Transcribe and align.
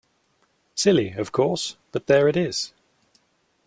Silly, 0.73 1.11
of 1.11 1.31
course, 1.31 1.77
but 1.91 2.07
there 2.07 2.27
it 2.27 2.35
is. 2.35 2.73